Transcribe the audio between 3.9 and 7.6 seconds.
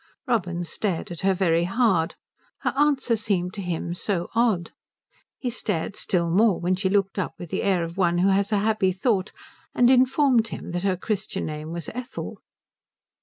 so odd. He stared still more when she looked up with